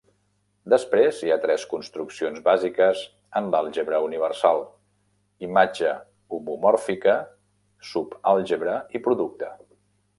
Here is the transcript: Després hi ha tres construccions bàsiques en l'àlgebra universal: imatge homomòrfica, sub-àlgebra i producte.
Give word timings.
Després 0.73 1.19
hi 1.25 1.33
ha 1.33 1.35
tres 1.43 1.65
construccions 1.73 2.39
bàsiques 2.47 3.03
en 3.41 3.51
l'àlgebra 3.57 4.01
universal: 4.07 4.65
imatge 5.51 5.95
homomòrfica, 6.39 7.17
sub-àlgebra 7.95 8.85
i 9.01 9.07
producte. 9.09 9.57